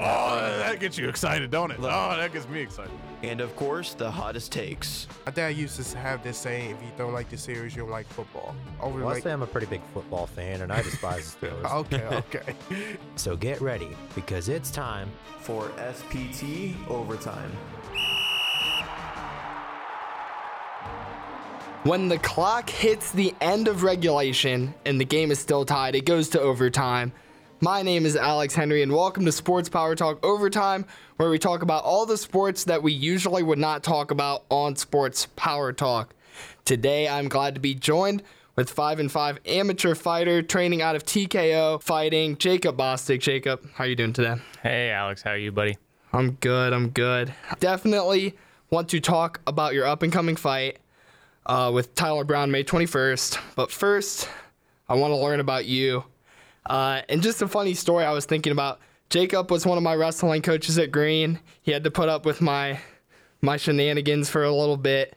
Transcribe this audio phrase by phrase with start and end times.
[0.00, 1.78] Oh, that gets you excited, don't it?
[1.80, 2.92] Oh, that gets me excited.
[3.22, 5.08] And of course, the hottest takes.
[5.26, 7.90] My dad used to have this saying: "If you don't like the series, you don't
[7.90, 10.82] like football." Over Well, I like, say I'm a pretty big football fan, and I
[10.82, 11.74] despise the Steelers.
[11.74, 12.54] okay, okay.
[13.16, 15.10] So get ready because it's time.
[15.40, 17.50] For SPT Overtime.
[21.84, 26.04] When the clock hits the end of regulation and the game is still tied, it
[26.04, 27.12] goes to overtime.
[27.60, 31.62] My name is Alex Henry, and welcome to Sports Power Talk Overtime, where we talk
[31.62, 36.14] about all the sports that we usually would not talk about on Sports Power Talk.
[36.64, 38.22] Today, I'm glad to be joined
[38.54, 43.18] with 5 and 5 amateur fighter training out of TKO fighting, Jacob Bostic.
[43.18, 44.36] Jacob, how are you doing today?
[44.62, 45.78] Hey, Alex, how are you, buddy?
[46.12, 46.72] I'm good.
[46.72, 47.34] I'm good.
[47.58, 48.36] Definitely
[48.70, 50.78] want to talk about your up and coming fight
[51.44, 53.36] uh, with Tyler Brown May 21st.
[53.56, 54.28] But first,
[54.88, 56.04] I want to learn about you.
[56.68, 58.80] Uh, and just a funny story I was thinking about.
[59.10, 61.40] Jacob was one of my wrestling coaches at Green.
[61.62, 62.80] He had to put up with my
[63.40, 65.16] my shenanigans for a little bit.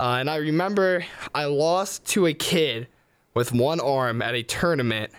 [0.00, 2.88] Uh, and I remember I lost to a kid
[3.34, 5.12] with one arm at a tournament.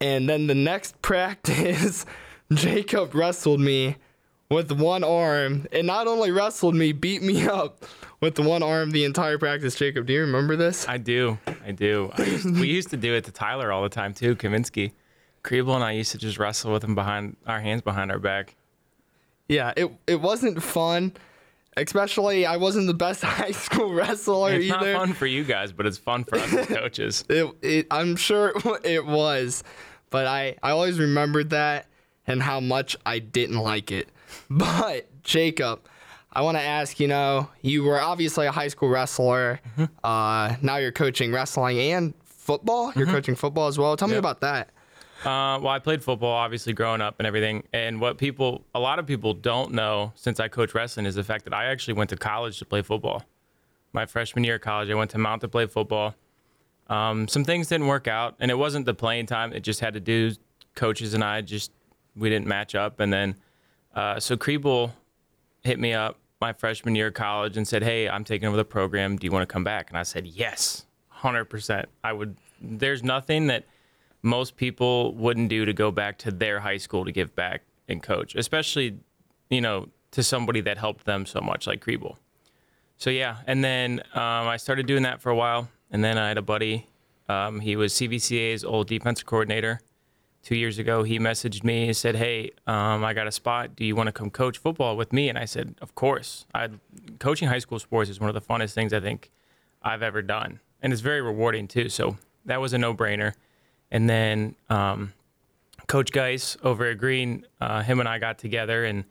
[0.00, 2.06] And then the next practice,
[2.52, 3.96] Jacob wrestled me
[4.50, 7.84] with one arm and not only wrestled me, beat me up
[8.24, 9.74] with the one arm the entire practice.
[9.74, 10.88] Jacob, do you remember this?
[10.88, 11.38] I do.
[11.62, 12.10] I do.
[12.16, 14.92] I used, we used to do it to Tyler all the time, too, Kaminsky.
[15.42, 18.56] Kriebel and I used to just wrestle with him behind our hands behind our back.
[19.46, 21.12] Yeah, it, it wasn't fun.
[21.76, 24.92] Especially, I wasn't the best high school wrestler It's either.
[24.92, 27.24] not fun for you guys, but it's fun for us as coaches.
[27.28, 29.62] It, it, I'm sure it, it was,
[30.08, 31.88] but I, I always remembered that
[32.26, 34.08] and how much I didn't like it.
[34.48, 35.86] But Jacob,
[36.34, 36.98] I want to ask.
[37.00, 39.60] You know, you were obviously a high school wrestler.
[40.02, 42.92] Uh, now you're coaching wrestling and football.
[42.96, 43.96] You're coaching football as well.
[43.96, 44.70] Tell me about that.
[45.24, 47.62] Uh, well, I played football, obviously, growing up and everything.
[47.72, 51.24] And what people, a lot of people don't know since I coach wrestling is the
[51.24, 53.22] fact that I actually went to college to play football.
[53.94, 56.14] My freshman year of college, I went to Mount to play football.
[56.88, 59.54] Um, some things didn't work out, and it wasn't the playing time.
[59.54, 60.32] It just had to do,
[60.74, 61.72] coaches and I just,
[62.14, 63.00] we didn't match up.
[63.00, 63.36] And then,
[63.94, 64.90] uh, so Kriebel
[65.62, 68.64] hit me up my freshman year of college and said, Hey, I'm taking over the
[68.64, 69.16] program.
[69.16, 69.90] Do you want to come back?
[69.90, 70.86] And I said, Yes,
[71.20, 71.86] 100%.
[72.02, 73.64] I would, there's nothing that,
[74.24, 78.02] most people wouldn't do to go back to their high school to give back and
[78.02, 78.98] coach, especially,
[79.50, 82.16] you know, to somebody that helped them so much like Kriebel.
[82.96, 86.28] So yeah, and then um, I started doing that for a while, and then I
[86.28, 86.86] had a buddy.
[87.28, 89.82] Um, he was CVCA's old defensive coordinator.
[90.44, 93.74] Two years ago, he messaged me and said, "Hey, um, I got a spot.
[93.74, 96.68] Do you want to come coach football with me?" And I said, "Of course." I
[97.18, 99.30] coaching high school sports is one of the funnest things I think
[99.82, 101.88] I've ever done, and it's very rewarding too.
[101.88, 103.32] So that was a no-brainer.
[103.90, 105.14] And then um,
[105.86, 109.04] Coach Geis over at Green, uh, him and I got together, and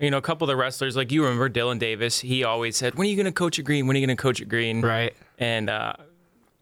[0.00, 2.96] you know, a couple of the wrestlers, like you remember Dylan Davis, he always said,
[2.96, 3.86] "When are you going to coach at Green?
[3.86, 5.14] When are you going to coach at Green?" Right.
[5.38, 5.94] And uh,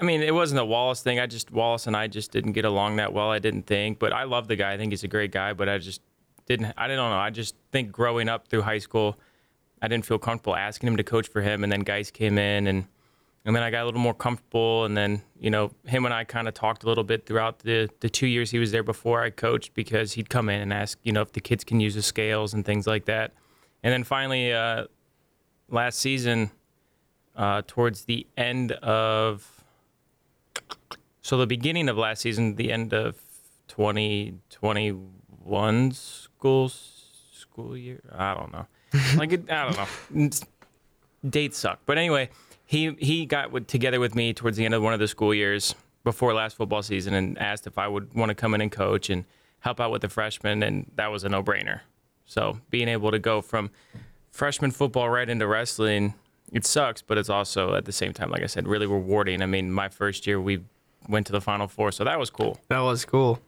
[0.01, 1.21] I mean, it wasn't a Wallace thing.
[1.21, 3.31] I just Wallace and I just didn't get along that well.
[3.31, 4.73] I didn't think, but I love the guy.
[4.73, 6.01] I think he's a great guy, but I just
[6.47, 6.73] didn't.
[6.79, 7.13] I don't know.
[7.13, 9.19] I just think growing up through high school,
[9.83, 12.67] I didn't feel comfortable asking him to coach for him, and then Geis came in
[12.67, 12.87] and.
[13.43, 16.25] And then I got a little more comfortable, and then you know him and I
[16.25, 19.23] kind of talked a little bit throughout the the two years he was there before
[19.23, 21.95] I coached because he'd come in and ask you know if the kids can use
[21.95, 23.33] the scales and things like that.
[23.83, 24.85] And then finally, uh,
[25.71, 26.51] last season,
[27.35, 29.60] uh, towards the end of
[31.23, 33.21] so the beginning of last season, the end of
[33.69, 38.01] 2021 school school year.
[38.13, 38.67] I don't know.
[39.17, 39.87] Like it, I don't know.
[41.29, 42.31] Dates suck, but anyway,
[42.65, 45.33] he he got with, together with me towards the end of one of the school
[45.33, 48.73] years before last football season and asked if I would want to come in and
[48.73, 49.25] coach and
[49.61, 51.81] help out with the freshmen, and that was a no brainer.
[52.25, 53.71] So being able to go from
[54.31, 56.15] freshman football right into wrestling,
[56.53, 59.43] it sucks, but it's also at the same time, like I said, really rewarding.
[59.43, 60.61] I mean, my first year we
[61.09, 62.59] went to the Final Four, so that was cool.
[62.69, 63.41] That was cool.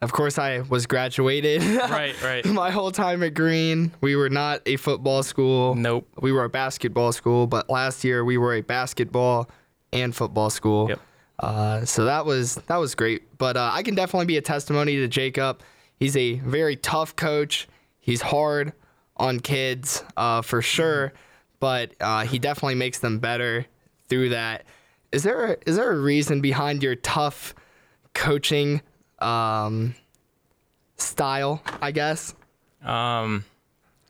[0.00, 1.62] Of course, I was graduated.
[1.88, 2.44] Right, right.
[2.52, 5.74] My whole time at Green, we were not a football school.
[5.74, 6.06] Nope.
[6.20, 9.50] We were a basketball school, but last year we were a basketball
[9.92, 10.88] and football school.
[10.90, 11.00] Yep.
[11.40, 13.38] Uh, so that was that was great.
[13.38, 15.62] But uh, I can definitely be a testimony to Jacob.
[15.96, 17.68] He's a very tough coach.
[17.98, 18.72] He's hard
[19.16, 21.12] on kids uh, for sure,
[21.60, 23.66] but uh, he definitely makes them better
[24.08, 24.64] through that.
[25.12, 27.54] Is there a, is there a reason behind your tough
[28.14, 28.82] coaching
[29.20, 29.94] um,
[30.96, 32.34] style, I guess?
[32.82, 33.44] Um,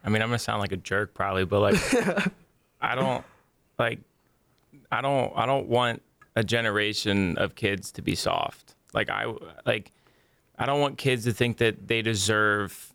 [0.05, 2.29] I mean, I'm gonna sound like a jerk probably, but like,
[2.81, 3.25] I don't
[3.79, 4.01] like,
[4.91, 6.03] I don't, I don't want
[6.37, 8.75] a generation of kids to be soft.
[8.93, 9.33] Like I,
[9.67, 9.93] like,
[10.59, 12.88] I don't want kids to think that they deserve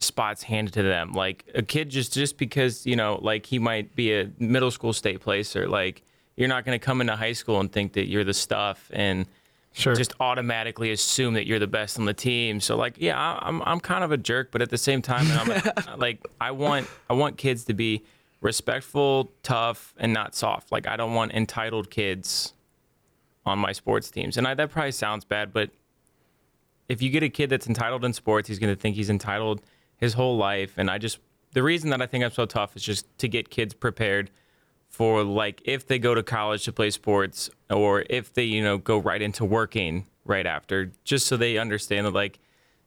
[0.00, 1.12] spots handed to them.
[1.12, 4.92] Like a kid just just because you know, like he might be a middle school
[4.92, 5.68] state placer.
[5.68, 6.02] Like
[6.36, 9.26] you're not gonna come into high school and think that you're the stuff and
[9.74, 9.94] Sure.
[9.94, 12.58] just automatically assume that you're the best on the team.
[12.58, 15.26] So like, yeah, I- I'm I'm kind of a jerk, but at the same time,
[15.30, 18.02] I'm like I want I want kids to be
[18.40, 20.72] respectful, tough, and not soft.
[20.72, 22.54] Like I don't want entitled kids
[23.44, 24.36] on my sports teams.
[24.36, 25.70] And I, that probably sounds bad, but
[26.88, 29.60] if you get a kid that's entitled in sports, he's going to think he's entitled
[29.98, 30.74] his whole life.
[30.76, 31.18] And I just
[31.52, 34.30] the reason that I think I'm so tough is just to get kids prepared
[34.88, 38.78] for like if they go to college to play sports or if they you know
[38.78, 42.38] go right into working right after just so they understand that like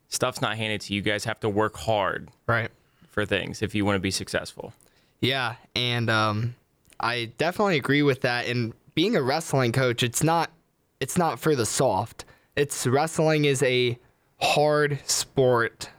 [0.08, 2.72] stuff's not handed to you you guys have to work hard right.
[3.10, 4.74] for things if you want to be successful
[5.22, 6.56] Yeah, and um,
[7.00, 8.48] I definitely agree with that.
[8.48, 10.52] And being a wrestling coach, it's not
[11.00, 12.26] it's not for the soft.
[12.56, 13.98] It's wrestling is a
[14.42, 15.90] hard sport.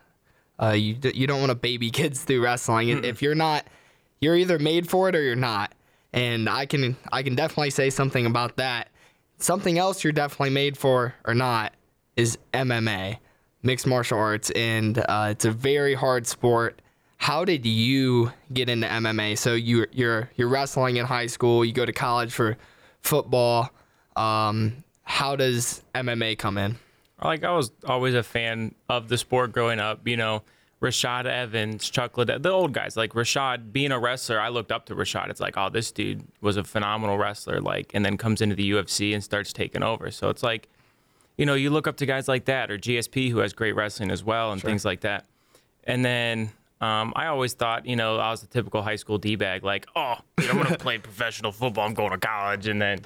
[0.61, 3.05] Uh, you you don't want to baby kids through wrestling.
[3.05, 3.67] If you're not,
[4.21, 5.75] you're either made for it or you're not.
[6.13, 8.89] And I can I can definitely say something about that.
[9.39, 11.73] Something else you're definitely made for or not
[12.17, 13.17] is MMA,
[13.63, 16.81] mixed martial arts, and uh, it's a very hard sport.
[17.17, 19.39] How did you get into MMA?
[19.39, 21.65] So you you're you're wrestling in high school.
[21.65, 22.57] You go to college for
[23.01, 23.71] football.
[24.17, 26.77] Um, how does MMA come in?
[27.29, 30.07] Like I was always a fan of the sport growing up.
[30.07, 30.43] You know,
[30.81, 32.97] Rashad Evans, Chuck Liddell, the old guys.
[32.97, 35.31] Like Rashad being a wrestler, I looked up to Rashad.
[35.31, 37.61] It's like, oh, this dude was a phenomenal wrestler.
[37.61, 40.11] Like, and then comes into the UFC and starts taking over.
[40.11, 40.69] So it's like,
[41.37, 44.11] you know, you look up to guys like that or GSP who has great wrestling
[44.11, 45.25] as well and things like that.
[45.85, 46.51] And then
[46.83, 49.63] um, I always thought, you know, I was the typical high school d bag.
[49.63, 51.87] Like, oh, dude, I'm gonna play professional football.
[51.87, 53.01] I'm going to college, and then,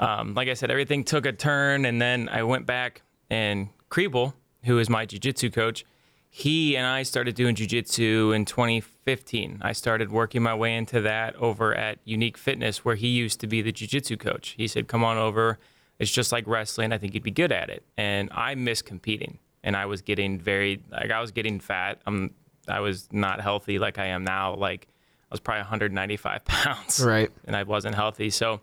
[0.00, 4.34] um, like I said, everything took a turn, and then I went back and Kriebel,
[4.64, 5.84] who is my jiu-jitsu coach,
[6.28, 9.58] he and I started doing jiu-jitsu in 2015.
[9.62, 13.46] I started working my way into that over at Unique Fitness, where he used to
[13.46, 14.54] be the jiu-jitsu coach.
[14.56, 15.58] He said, "Come on over.
[15.98, 16.92] It's just like wrestling.
[16.92, 20.38] I think you'd be good at it." And I miss competing, and I was getting
[20.38, 22.00] very like I was getting fat.
[22.06, 22.34] I'm
[22.68, 24.54] I was not healthy like I am now.
[24.54, 24.86] Like
[25.30, 27.30] I was probably 195 pounds, Right.
[27.44, 28.30] and I wasn't healthy.
[28.30, 28.60] So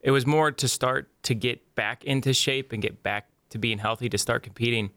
[0.00, 3.78] it was more to start to get back into shape and get back to being
[3.78, 4.90] healthy to start competing.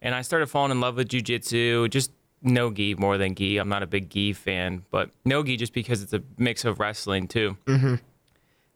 [0.00, 3.58] And I started falling in love with jujitsu, just no gi more than gi.
[3.58, 6.78] I'm not a big gi fan, but no gi just because it's a mix of
[6.78, 7.56] wrestling too.
[7.66, 7.96] Mm-hmm.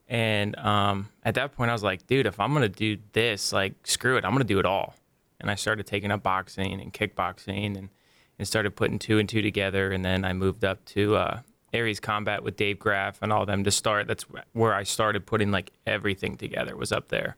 [0.09, 3.73] And um, at that point, I was like, dude, if I'm gonna do this, like,
[3.85, 4.95] screw it, I'm gonna do it all.
[5.39, 7.89] And I started taking up boxing and kickboxing and,
[8.37, 9.91] and started putting two and two together.
[9.91, 11.39] And then I moved up to uh,
[11.73, 14.07] Aries Combat with Dave Graff and all them to start.
[14.07, 17.37] That's where I started putting like everything together was up there.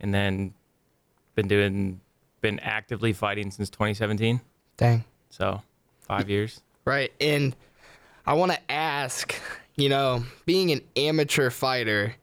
[0.00, 0.54] And then
[1.36, 2.00] been doing,
[2.40, 4.40] been actively fighting since 2017.
[4.76, 5.04] Dang.
[5.30, 5.62] So
[6.00, 6.60] five years.
[6.84, 7.12] Right.
[7.20, 7.54] And
[8.26, 9.34] I want to ask,
[9.76, 12.14] you know, being an amateur fighter,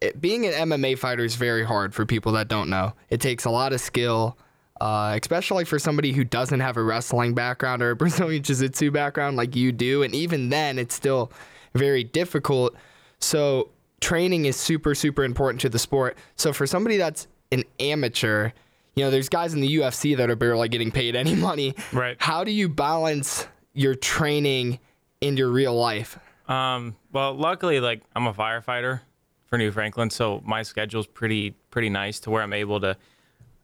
[0.00, 2.92] it, being an MMA fighter is very hard for people that don't know.
[3.08, 4.38] It takes a lot of skill,
[4.80, 8.90] uh, especially for somebody who doesn't have a wrestling background or a Brazilian Jiu Jitsu
[8.90, 10.02] background like you do.
[10.02, 11.32] And even then, it's still
[11.74, 12.74] very difficult.
[13.20, 13.70] So,
[14.00, 16.16] training is super, super important to the sport.
[16.36, 18.50] So, for somebody that's an amateur,
[18.94, 21.74] you know, there's guys in the UFC that are barely getting paid any money.
[21.92, 22.16] Right.
[22.18, 24.78] How do you balance your training
[25.22, 26.18] and your real life?
[26.48, 29.00] Um, well, luckily, like I'm a firefighter
[29.46, 32.96] for New Franklin, so my schedule's pretty pretty nice to where I'm able to.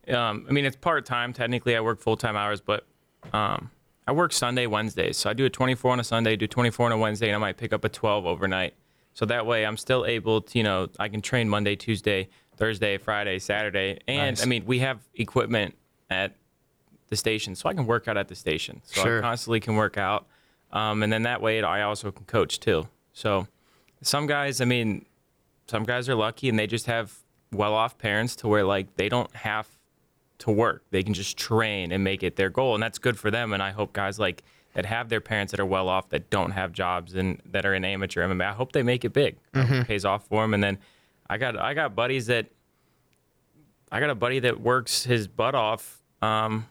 [0.08, 1.32] Um, I mean, it's part time.
[1.32, 2.86] Technically, I work full time hours, but
[3.32, 3.70] um,
[4.06, 5.16] I work Sunday, Wednesdays.
[5.16, 7.38] So I do a 24 on a Sunday, do 24 on a Wednesday, and I
[7.38, 8.74] might pick up a 12 overnight.
[9.14, 12.98] So that way, I'm still able to, you know, I can train Monday, Tuesday, Thursday,
[12.98, 15.76] Friday, Saturday, and I mean, we have equipment
[16.10, 16.34] at
[17.08, 18.80] the station, so I can work out at the station.
[18.84, 19.18] So Sure.
[19.18, 20.26] I constantly can work out,
[20.72, 22.88] um, and then that way, I also can coach too.
[23.12, 23.46] So
[24.02, 25.04] some guys, I mean,
[25.68, 27.12] some guys are lucky and they just have
[27.52, 29.68] well-off parents to where like they don't have
[30.38, 33.30] to work; they can just train and make it their goal, and that's good for
[33.30, 33.52] them.
[33.52, 34.42] And I hope guys like
[34.74, 37.72] that have their parents that are well off that don't have jobs and that are
[37.74, 38.44] in amateur MMA.
[38.44, 39.36] I hope they make it big.
[39.54, 40.52] Hope it pays off for them.
[40.52, 40.78] And then
[41.28, 42.46] I got I got buddies that
[43.90, 46.66] I got a buddy that works his butt off, um,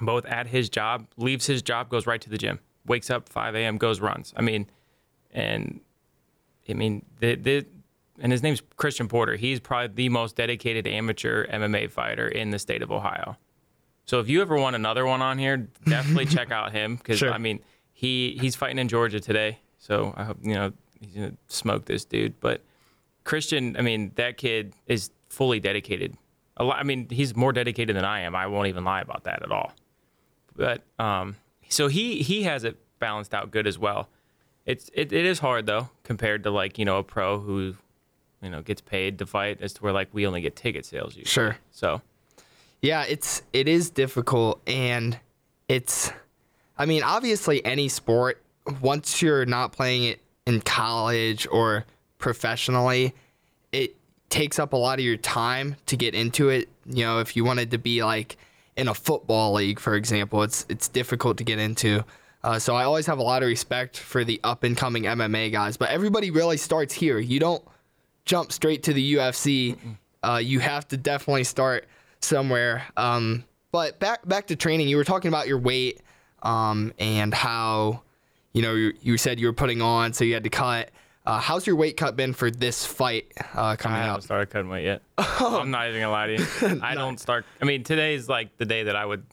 [0.00, 3.54] both at his job, leaves his job, goes right to the gym, wakes up 5
[3.54, 4.34] a.m., goes runs.
[4.36, 4.66] I mean,
[5.32, 5.80] and
[6.68, 7.66] I mean, the, the,
[8.18, 9.36] and his name's Christian Porter.
[9.36, 13.36] He's probably the most dedicated amateur MMA fighter in the state of Ohio.
[14.04, 17.32] So if you ever want another one on here, definitely check out him because Sure.
[17.32, 17.60] I mean
[17.92, 19.60] he he's fighting in Georgia today.
[19.78, 22.40] So I hope you know he's gonna smoke this dude.
[22.40, 22.62] But
[23.28, 26.16] Christian, I mean that kid is fully dedicated.
[26.56, 28.34] A lot, I mean he's more dedicated than I am.
[28.34, 29.72] I won't even lie about that at all.
[30.56, 31.36] But um,
[31.68, 34.08] so he he has it balanced out good as well.
[34.64, 37.74] It's it, it is hard though compared to like you know a pro who
[38.40, 41.14] you know gets paid to fight as to where like we only get ticket sales
[41.14, 41.30] usually.
[41.30, 41.58] Sure.
[41.70, 42.00] So
[42.80, 45.20] Yeah, it's it is difficult and
[45.68, 46.10] it's
[46.78, 48.42] I mean, obviously any sport
[48.80, 51.84] once you're not playing it in college or
[52.18, 53.14] professionally,
[53.72, 53.96] it
[54.30, 56.68] takes up a lot of your time to get into it.
[56.86, 58.36] You know, if you wanted to be like
[58.76, 62.04] in a football league, for example, it's it's difficult to get into.
[62.44, 65.50] Uh, so I always have a lot of respect for the up and coming MMA
[65.50, 67.18] guys, but everybody really starts here.
[67.18, 67.64] You don't
[68.24, 69.76] jump straight to the UFC.
[70.22, 71.86] Uh, you have to definitely start
[72.20, 72.84] somewhere.
[72.96, 76.00] Um, but back back to training, you were talking about your weight
[76.42, 78.02] um, and how
[78.52, 80.90] you know you, you said you were putting on, so you had to cut.
[81.28, 84.70] Uh, how's your weight cut been for this fight uh, coming I haven't started cutting
[84.70, 85.02] weight yet.
[85.18, 86.80] I'm not even gonna lie to you.
[86.82, 87.44] I don't start.
[87.60, 89.24] I mean, today's like the day that I would.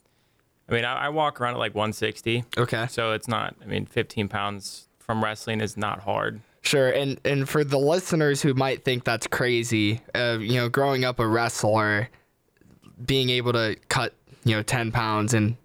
[0.68, 2.44] I mean, I, I walk around at like 160.
[2.58, 2.86] Okay.
[2.90, 3.56] So it's not.
[3.62, 6.40] I mean, 15 pounds from wrestling is not hard.
[6.60, 11.02] Sure, and and for the listeners who might think that's crazy, uh, you know, growing
[11.02, 12.10] up a wrestler,
[13.06, 14.12] being able to cut
[14.44, 15.56] you know ten pounds in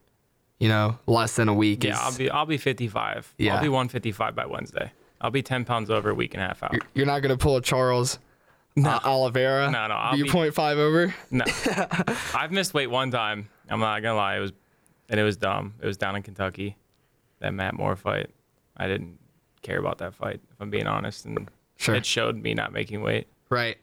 [0.59, 3.33] you know less than a week Yeah, is I'll be I'll be 55.
[3.37, 3.55] Yeah.
[3.55, 4.93] I'll be 155 by Wednesday.
[5.21, 6.75] I'll be 10 pounds over a week and a half out.
[6.95, 8.17] you're not gonna pull a Charles
[8.83, 9.69] uh, Oliveira.
[9.71, 11.13] No, no, I'll be- point five over.
[11.29, 11.45] No,
[12.35, 13.47] I've missed weight one time.
[13.69, 14.37] I'm not gonna lie.
[14.37, 14.51] It was,
[15.09, 15.75] and it was dumb.
[15.81, 16.75] It was down in Kentucky,
[17.39, 18.29] that Matt Moore fight.
[18.77, 19.19] I didn't
[19.61, 21.95] care about that fight, if I'm being honest, and Sure.
[21.95, 23.27] it showed me not making weight.
[23.49, 23.77] Right.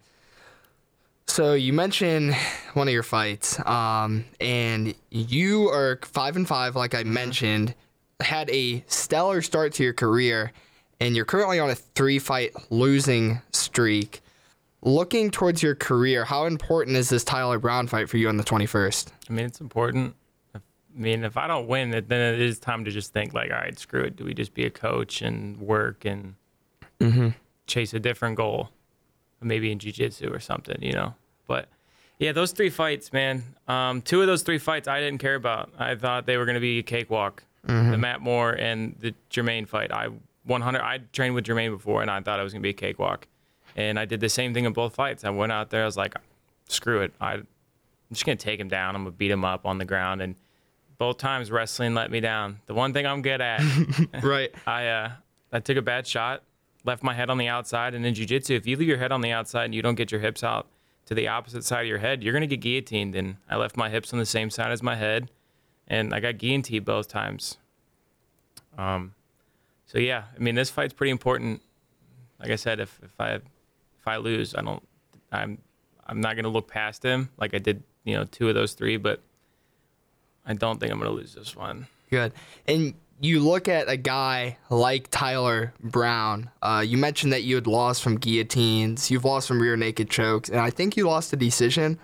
[1.26, 2.34] So you mentioned
[2.72, 7.74] one of your fights, um, and you are five and five, like I mentioned,
[8.20, 10.52] had a stellar start to your career,
[11.00, 14.20] and you're currently on a three-fight losing streak.
[14.82, 18.44] Looking towards your career, how important is this Tyler Brown fight for you on the
[18.44, 19.08] 21st?
[19.28, 20.14] I mean, it's important.
[20.54, 20.60] I
[20.94, 23.58] mean, if I don't win, it, then it is time to just think like, all
[23.58, 24.16] right, screw it.
[24.16, 26.34] Do we just be a coach and work and
[27.66, 28.70] chase a different goal,
[29.40, 31.14] maybe in jiu-jitsu or something, you know?
[31.46, 31.68] But
[32.18, 33.42] yeah, those three fights, man.
[33.66, 35.70] Um, two of those three fights I didn't care about.
[35.78, 37.44] I thought they were going to be a cakewalk.
[37.90, 39.92] The Matt Moore and the Jermaine fight.
[39.92, 40.08] I
[40.48, 40.80] 100.
[40.80, 43.26] I trained with Jermaine before, and I thought it was going to be a cakewalk.
[43.76, 45.24] And I did the same thing in both fights.
[45.24, 45.82] I went out there.
[45.82, 46.14] I was like,
[46.68, 47.12] screw it.
[47.20, 47.38] I
[48.10, 48.94] I'm just gonna take him down.
[48.94, 50.22] I'm gonna beat him up on the ground.
[50.22, 50.34] And
[50.96, 52.60] both times wrestling let me down.
[52.66, 53.60] The one thing I'm good at,
[54.22, 54.54] Right.
[54.66, 55.10] I uh,
[55.52, 56.42] I took a bad shot,
[56.84, 59.20] left my head on the outside, and in jujitsu, if you leave your head on
[59.20, 60.68] the outside and you don't get your hips out
[61.06, 63.14] to the opposite side of your head, you're gonna get guillotined.
[63.14, 65.30] And I left my hips on the same side as my head,
[65.86, 67.58] and I got guillotined both times.
[68.78, 69.14] Um,
[69.88, 71.62] so yeah, I mean this fight's pretty important.
[72.38, 74.86] Like I said, if if I if I lose, I don't,
[75.32, 75.58] I'm
[76.06, 78.98] I'm not gonna look past him like I did, you know, two of those three,
[78.98, 79.20] but
[80.46, 81.86] I don't think I'm gonna lose this one.
[82.10, 82.32] Good.
[82.66, 86.50] And you look at a guy like Tyler Brown.
[86.60, 89.10] Uh, you mentioned that you had lost from guillotines.
[89.10, 91.98] You've lost from rear naked chokes, and I think you lost a decision.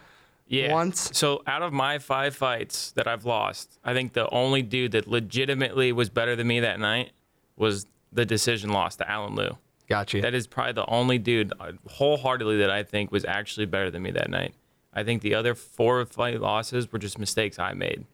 [0.46, 0.72] Yeah.
[0.72, 1.10] Once?
[1.12, 5.06] So out of my five fights that I've lost, I think the only dude that
[5.06, 7.12] legitimately was better than me that night
[7.56, 9.58] was the decision loss to Alan Liu.
[9.88, 10.22] Got you.
[10.22, 14.02] That is probably the only dude uh, wholeheartedly that I think was actually better than
[14.02, 14.54] me that night.
[14.94, 18.06] I think the other four fight losses were just mistakes I made.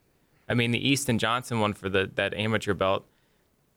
[0.48, 3.06] I mean, the Easton Johnson one for the that amateur belt,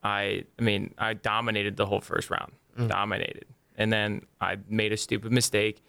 [0.04, 2.54] I I mean, I dominated the whole first round.
[2.88, 3.46] Dominated.
[3.76, 5.84] And then I made a stupid mistake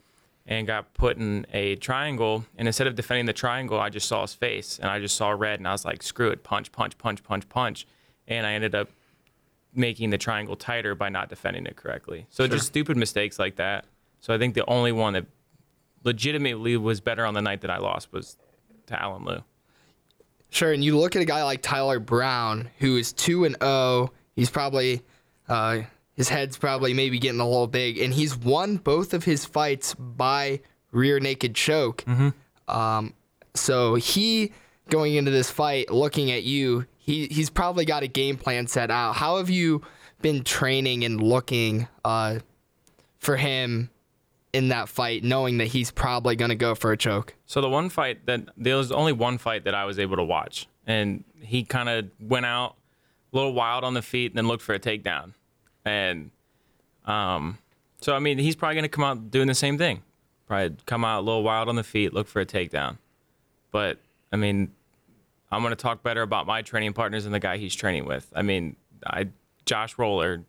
[0.47, 4.23] and got put in a triangle and instead of defending the triangle, I just saw
[4.23, 6.99] his face and I just saw red and I was like, "Screw it, punch, punch,
[6.99, 7.87] punch, punch, punch."
[8.29, 8.91] And I ended up
[9.75, 12.27] making the triangle tighter by not defending it correctly.
[12.31, 13.85] So just stupid mistakes like that.
[14.21, 15.27] So I think the only one that
[16.05, 18.37] legitimately was better on the night that I lost was
[18.87, 19.43] to Alan Liu.
[20.51, 24.13] Sure, and you look at a guy like Tyler Brown, who is two and zero.
[24.37, 25.03] He's probably
[25.49, 25.81] uh,
[26.15, 29.95] his head's probably maybe getting a little big, and he's won both of his fights
[29.95, 30.61] by
[30.93, 32.05] rear naked choke.
[32.69, 33.15] Um,
[33.55, 34.53] so he
[34.91, 38.91] going into this fight, looking at you, he he's probably got a game plan set
[38.91, 39.17] out.
[39.17, 39.83] How have you
[40.23, 42.39] been training and looking uh,
[43.19, 43.91] for him
[44.55, 47.35] in that fight, knowing that he's probably going to go for a choke?
[47.45, 50.25] So the one fight that there was only one fight that I was able to
[50.25, 52.77] watch, and he kind of went out
[53.33, 55.35] a little wild on the feet and then looked for a takedown,
[55.85, 56.31] and
[57.05, 57.59] um,
[58.01, 60.03] So I mean, he's probably gonna come out doing the same thing.
[60.47, 62.97] Probably come out a little wild on the feet, look for a takedown.
[63.71, 63.99] But
[64.33, 64.73] I mean,
[65.55, 68.31] I'm gonna talk better about my training partners and the guy he's training with.
[68.35, 69.29] I mean, I
[69.67, 70.45] Josh Roller,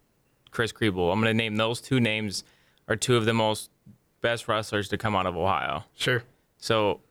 [0.52, 1.12] Chris Kriebel.
[1.12, 2.44] I'm gonna name those two names
[2.88, 3.70] are two of the most
[4.22, 5.84] best wrestlers to come out of Ohio.
[5.96, 6.24] Sure.
[6.58, 7.02] So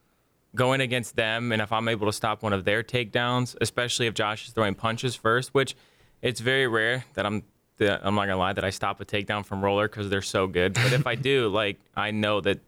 [0.55, 4.15] going against them, and if I'm able to stop one of their takedowns, especially if
[4.15, 5.77] Josh is throwing punches first, which
[6.23, 7.45] it's very rare that I'm.
[7.79, 10.47] That I'm not gonna lie that I stop a takedown from roller because they're so
[10.47, 10.75] good.
[10.75, 12.61] But if I do, like I know that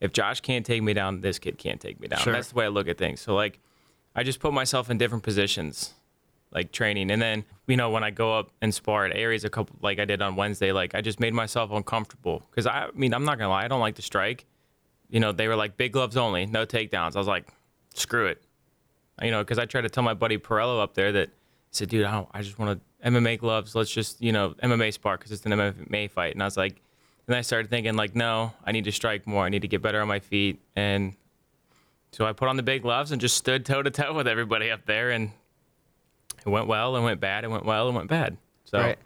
[0.00, 2.20] if Josh can't take me down, this kid can't take me down.
[2.20, 2.32] Sure.
[2.32, 3.20] That's the way I look at things.
[3.20, 3.58] So like,
[4.14, 5.94] I just put myself in different positions,
[6.50, 9.50] like training, and then you know when I go up and spar at Aries a
[9.50, 12.90] couple, like I did on Wednesday, like I just made myself uncomfortable because I, I
[12.94, 14.46] mean I'm not gonna lie, I don't like to strike
[15.12, 17.14] you know, they were like big gloves only, no takedowns.
[17.14, 17.46] I was like,
[17.94, 18.42] screw it.
[19.22, 21.32] You know, because I tried to tell my buddy Perello up there that I
[21.70, 23.74] said, dude, I, don't, I just want to MMA gloves.
[23.74, 26.32] Let's just, you know, MMA spar because it's an MMA fight.
[26.32, 26.80] And I was like,
[27.26, 29.44] and I started thinking like, no, I need to strike more.
[29.44, 30.60] I need to get better on my feet.
[30.74, 31.14] And
[32.12, 34.70] so I put on the big gloves and just stood toe to toe with everybody
[34.70, 35.10] up there.
[35.10, 35.32] And
[36.46, 37.44] it went well and went bad.
[37.44, 38.36] It went well and went bad.
[38.64, 38.98] So Right.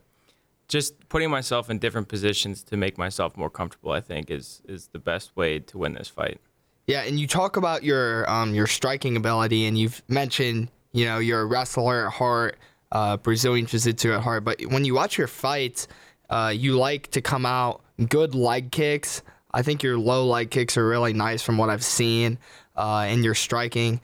[0.68, 4.88] just putting myself in different positions to make myself more comfortable, I think, is is
[4.88, 6.40] the best way to win this fight.
[6.86, 11.18] Yeah, and you talk about your um, your striking ability, and you've mentioned you know
[11.18, 12.58] you're a wrestler at heart,
[12.92, 14.44] uh, Brazilian Jiu-Jitsu at heart.
[14.44, 15.88] But when you watch your fights,
[16.30, 19.22] uh, you like to come out good leg kicks.
[19.52, 22.38] I think your low leg kicks are really nice from what I've seen
[22.76, 24.00] uh, in your striking.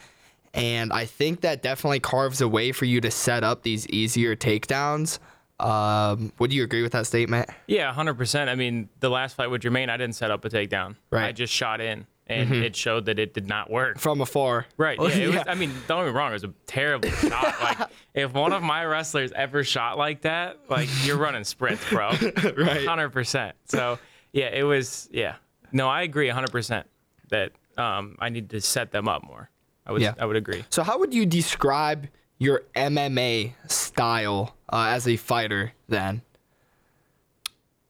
[0.54, 4.36] And I think that definitely carves a way for you to set up these easier
[4.36, 5.18] takedowns.
[5.60, 7.48] Um, would you agree with that statement?
[7.66, 8.50] Yeah, hundred percent.
[8.50, 10.96] I mean, the last fight with Jermaine, I didn't set up a takedown.
[11.10, 11.26] Right.
[11.26, 13.98] I just shot in, and it showed that it did not work.
[13.98, 14.66] From afar.
[14.76, 14.98] Right.
[14.98, 15.16] Oh, Yeah.
[15.16, 15.42] It was.
[15.46, 16.30] I mean, don't get me wrong.
[16.30, 17.54] It was a terrible shot.
[17.62, 22.10] Like, if one of my wrestlers ever shot like that, like you're running sprints, bro.
[22.58, 22.86] Right.
[22.86, 23.54] Hundred percent.
[23.66, 23.98] So
[24.32, 25.08] yeah, it was.
[25.12, 25.36] Yeah.
[25.70, 26.28] No, I agree.
[26.28, 26.86] hundred percent
[27.30, 29.50] that um, I need to set them up more.
[29.86, 30.02] I would.
[30.02, 30.14] Yeah.
[30.18, 30.64] I would agree.
[30.70, 36.22] So, how would you describe your MMA style uh, as a fighter then?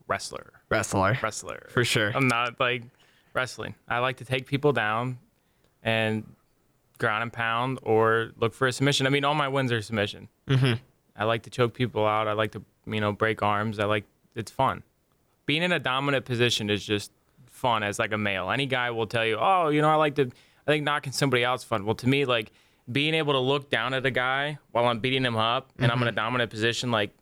[0.06, 0.52] Wrestler.
[0.68, 1.18] Wrestler.
[1.22, 1.66] Wrestler.
[1.70, 2.12] For sure.
[2.14, 2.82] I'm not like
[3.34, 3.74] wrestling.
[3.88, 5.18] I like to take people down
[5.82, 6.24] and
[6.98, 9.06] ground and pound or look for a submission.
[9.06, 10.28] I mean, all my wins are submission.
[10.48, 10.74] Mm-hmm.
[11.16, 12.28] I like to choke people out.
[12.28, 13.78] I like to, you know, break arms.
[13.78, 14.04] I like,
[14.34, 14.82] it's fun.
[15.44, 17.10] Being in a dominant position is just
[17.62, 18.50] fun as like a male.
[18.50, 20.30] Any guy will tell you, oh, you know, I like to,
[20.66, 21.86] I think knocking somebody out's fun.
[21.86, 22.52] Well, to me, like
[22.90, 26.02] being able to look down at a guy while I'm beating him up and I'm
[26.02, 26.16] in a mm-hmm.
[26.16, 27.12] dominant position, like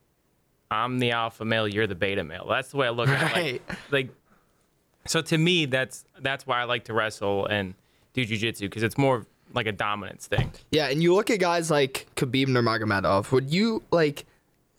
[0.71, 2.47] I'm the alpha male, you're the beta male.
[2.49, 3.63] That's the way I look at it.
[3.69, 4.09] Like, like
[5.07, 7.75] so to me that's that's why I like to wrestle and
[8.15, 10.53] do jujitsu because it's more like a dominance thing.
[10.71, 13.31] Yeah, and you look at guys like Khabib Nurmagomedov.
[13.33, 14.25] Would you like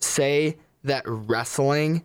[0.00, 2.02] say that wrestling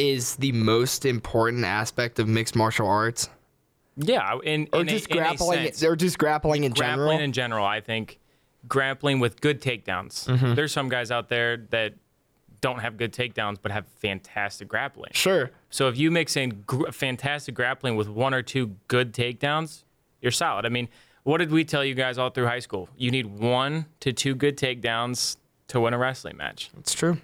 [0.00, 3.28] is the most important aspect of mixed martial arts,
[3.96, 5.84] Yeah, in, or in just in a grappling, sense.
[5.84, 7.18] or just grappling in grappling general?
[7.20, 8.18] in general, I think
[8.66, 10.26] grappling with good takedowns.
[10.26, 10.54] Mm-hmm.
[10.54, 11.94] There's some guys out there that
[12.60, 15.12] don't have good takedowns but have fantastic grappling.
[15.14, 15.50] sure.
[15.70, 19.84] So if you mix in gr- fantastic grappling with one or two good takedowns,
[20.20, 20.66] you're solid.
[20.66, 20.88] I mean,
[21.22, 22.88] what did we tell you guys all through high school?
[22.96, 25.36] You need one to two good takedowns
[25.68, 26.70] to win a wrestling match.
[26.78, 27.18] It's true.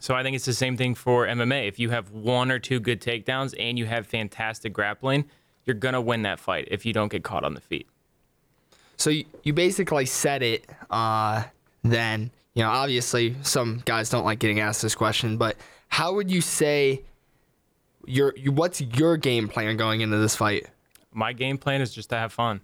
[0.00, 1.68] So I think it's the same thing for MMA.
[1.68, 5.26] If you have one or two good takedowns and you have fantastic grappling,
[5.64, 7.86] you're gonna win that fight if you don't get caught on the feet.
[8.96, 10.66] So you, you basically said it.
[10.90, 11.44] Uh,
[11.82, 15.56] then you know, obviously, some guys don't like getting asked this question, but
[15.88, 17.02] how would you say
[18.06, 20.66] your you, what's your game plan going into this fight?
[21.12, 22.60] My game plan is just to have fun.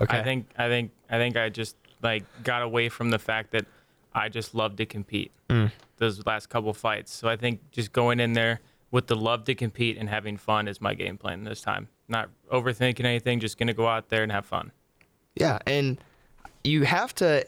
[0.00, 0.18] Okay.
[0.18, 3.66] I think I think I think I just like got away from the fact that
[4.18, 5.32] I just love to compete.
[5.48, 5.72] Mm.
[5.96, 7.12] Those last couple fights.
[7.12, 10.68] So I think just going in there with the love to compete and having fun
[10.68, 11.88] is my game plan this time.
[12.08, 14.72] Not overthinking anything, just gonna go out there and have fun.
[15.34, 15.98] Yeah, and
[16.64, 17.46] you have to.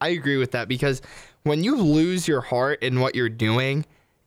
[0.00, 1.02] I agree with that because
[1.42, 3.84] when you lose your heart in what you're doing,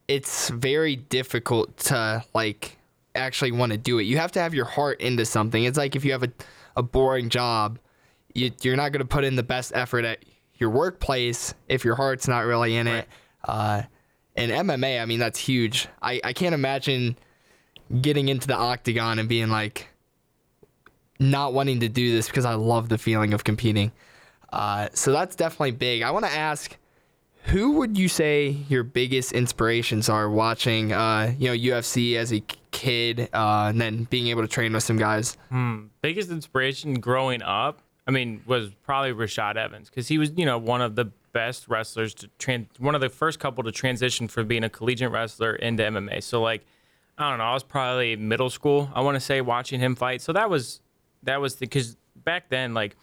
[0.07, 2.77] it's very difficult to like
[3.15, 4.03] actually want to do it.
[4.03, 5.63] You have to have your heart into something.
[5.63, 6.31] It's like if you have a,
[6.75, 7.79] a boring job,
[8.33, 10.23] you, you're not going to put in the best effort at
[10.63, 13.05] your workplace if your heart's not really in it.
[13.43, 13.81] Uh,
[14.37, 15.89] and MMA, I mean, that's huge.
[16.01, 17.17] I, I can't imagine
[18.01, 19.89] getting into the octagon and being like,
[21.19, 23.91] not wanting to do this because I love the feeling of competing.
[24.51, 26.01] Uh, so that's definitely big.
[26.01, 26.77] I want to ask,
[27.45, 32.41] who would you say your biggest inspirations are watching, uh, you know, UFC as a
[32.71, 35.35] kid, uh, and then being able to train with some guys?
[36.01, 40.57] biggest inspiration growing up, I mean, was probably Rashad Evans because he was, you know,
[40.57, 44.47] one of the best wrestlers to trans, one of the first couple to transition from
[44.47, 46.21] being a collegiate wrestler into MMA.
[46.21, 46.65] So like,
[47.17, 47.45] I don't know.
[47.45, 48.89] I was probably middle school.
[48.93, 50.21] I want to say watching him fight.
[50.21, 50.81] So that was
[51.23, 52.95] that was the because back then, like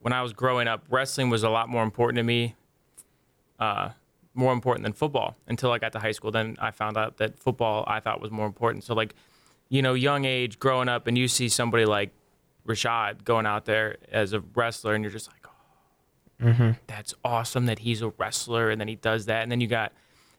[0.00, 2.54] when I was growing up, wrestling was a lot more important to me.
[3.58, 3.90] Uh,
[4.34, 6.30] more important than football until I got to high school.
[6.30, 8.84] Then I found out that football I thought was more important.
[8.84, 9.14] So like,
[9.70, 12.10] you know, young age, growing up, and you see somebody like
[12.66, 15.50] Rashad going out there as a wrestler, and you're just like, oh,
[16.86, 19.92] that's awesome that he's a wrestler, and then he does that, and then you got,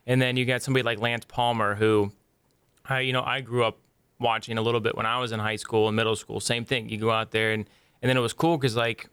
[0.06, 2.12] and then you got somebody like Lance Palmer who,
[2.86, 3.78] I, you know, I grew up
[4.20, 6.40] watching a little bit when I was in high school and middle school.
[6.40, 6.90] Same thing.
[6.90, 7.66] You go out there, and
[8.02, 9.10] and then it was cool because like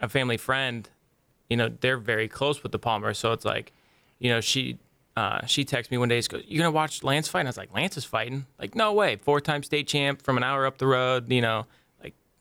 [0.00, 0.88] a family friend,
[1.48, 3.72] you know, they're very close with the Palmer, so it's like,
[4.18, 4.78] you know, she.
[5.16, 6.20] Uh, she texted me one day.
[6.20, 8.46] She goes, "You gonna watch Lance fight?" And I was like, "Lance is fighting?
[8.58, 9.14] Like, no way!
[9.14, 11.30] Four-time state champ from an hour up the road.
[11.30, 11.66] You know,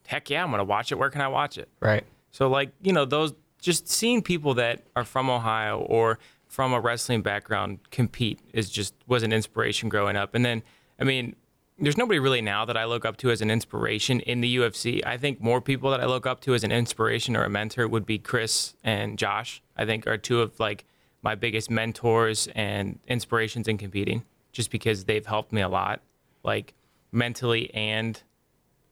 [0.07, 0.95] heck yeah, I'm gonna watch it.
[0.95, 2.03] Where can I watch it?" Right.
[2.31, 6.79] So like, you know, those just seeing people that are from Ohio or from a
[6.79, 10.35] wrestling background compete is just was an inspiration growing up.
[10.35, 10.61] And then,
[10.99, 11.35] I mean,
[11.79, 15.03] there's nobody really now that I look up to as an inspiration in the UFC.
[15.05, 17.87] I think more people that I look up to as an inspiration or a mentor
[17.87, 19.63] would be Chris and Josh.
[19.75, 20.85] I think are two of like
[21.23, 26.01] my biggest mentors and inspirations in competing, just because they've helped me a lot,
[26.43, 26.73] like
[27.11, 28.21] mentally and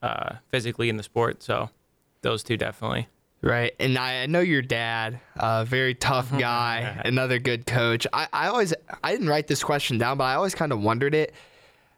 [0.02, 1.44] uh, physically in the sport.
[1.44, 1.70] So
[2.22, 3.08] those two definitely.
[3.42, 3.74] Right.
[3.80, 8.06] And I I know your dad, a very tough guy, another good coach.
[8.14, 11.16] I, I always I didn't write this question down, but I always kind of wondered
[11.16, 11.34] it.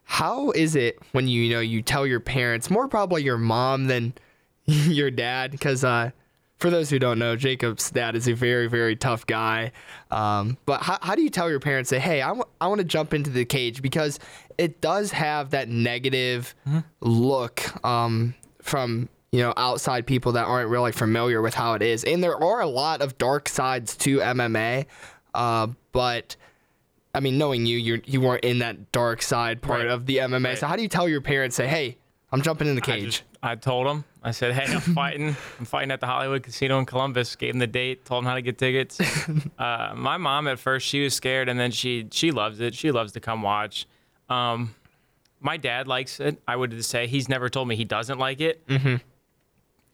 [0.06, 3.86] How is it when you, you know you tell your parents, more probably your mom
[3.86, 4.14] than
[4.66, 5.50] your dad?
[5.50, 6.10] Because uh,
[6.58, 9.72] for those who don't know, Jacob's dad is a very very tough guy.
[10.10, 13.12] Um, but how, how do you tell your parents say, hey, I want to jump
[13.12, 14.18] into the cage because
[14.58, 16.54] it does have that negative
[17.00, 22.04] look um, from you know outside people that aren't really familiar with how it is,
[22.04, 24.86] and there are a lot of dark sides to MMA.
[25.34, 26.36] Uh, but
[27.14, 29.88] I mean, knowing you, you you weren't in that dark side part Right.
[29.90, 30.44] of the MMA.
[30.44, 30.58] Right.
[30.58, 31.98] So how do you tell your parents, say, hey,
[32.32, 33.04] I'm jumping in the I, cage?
[33.04, 34.04] just, I told him.
[34.24, 35.36] I said, "Hey, I'm fighting.
[35.58, 38.04] I'm fighting at the Hollywood Casino in Columbus." Gave him the date.
[38.04, 38.98] Told him how to get tickets.
[39.58, 42.74] uh, my mom at first she was scared, and then she she loves it.
[42.74, 43.86] She loves to come watch.
[44.28, 44.74] Um,
[45.40, 46.40] my dad likes it.
[46.48, 48.96] I would say he's never told me he doesn't like it, mm-hmm.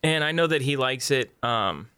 [0.04, 1.30] and I know that he likes it.
[1.42, 1.88] Um,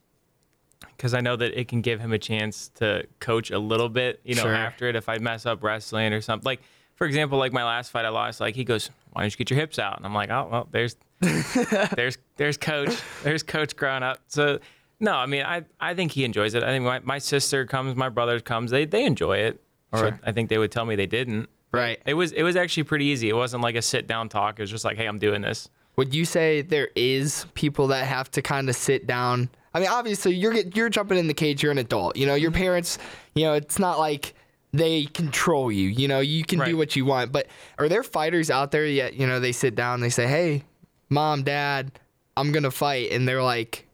[0.97, 4.21] because I know that it can give him a chance to coach a little bit,
[4.25, 4.55] you know, Sure.
[4.55, 6.45] after it if I mess up wrestling or something.
[6.45, 6.61] Like,
[6.95, 9.51] for example, like my last fight I lost, like he goes, Why don't you get
[9.51, 9.97] your hips out?
[9.97, 10.97] And I'm like, Oh, well, there's
[11.94, 13.00] there's there's coach.
[13.22, 14.18] There's coach growing up.
[14.26, 14.58] So
[15.00, 16.62] no, I mean I, I think he enjoys it.
[16.62, 19.62] I think my, my sister comes, my brother comes, they they enjoy it.
[19.92, 20.20] Or Sure.
[20.24, 21.48] I think they would tell me they didn't.
[21.70, 22.00] right.
[22.06, 23.28] It was it was actually pretty easy.
[23.28, 24.58] It wasn't like a sit down talk.
[24.58, 25.68] It was just like, Hey, I'm doing this.
[25.96, 29.50] Would you say there is people that have to kind of sit down?
[29.74, 31.62] I mean, obviously you're you're jumping in the cage.
[31.62, 32.16] You're an adult.
[32.16, 32.62] You know, your mm-hmm.
[32.62, 32.98] parents.
[33.35, 34.35] You know, it's not like
[34.72, 35.88] they control you.
[35.88, 37.30] You know, you can do what you want.
[37.30, 37.46] But
[37.78, 39.14] are there fighters out there yet?
[39.14, 40.00] You know, they sit down.
[40.00, 40.64] They say, "Hey,
[41.12, 41.92] mom, dad,
[42.37, 43.87] I'm gonna fight," and they're like,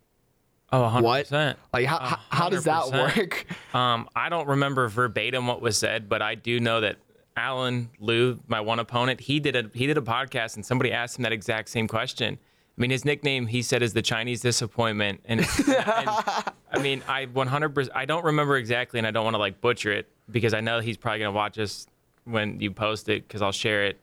[0.70, 1.02] Oh, 100%.
[1.02, 1.30] "What?
[1.72, 6.08] Like, how how, how does that work?" Um, I don't remember verbatim what was said,
[6.08, 6.96] but I do know that
[7.36, 11.18] Alan Liu, my one opponent, he did a he did a podcast, and somebody asked
[11.18, 12.38] him that exact same question.
[12.76, 17.26] I mean, his nickname he said is the Chinese disappointment, and, and I mean, I
[17.26, 20.60] 100 I don't remember exactly, and I don't want to like butcher it because I
[20.60, 21.86] know he's probably gonna watch us
[22.24, 24.00] when you post it because I'll share it